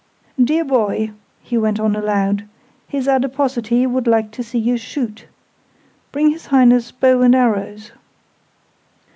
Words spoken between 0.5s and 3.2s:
boy," he went on aloud, "his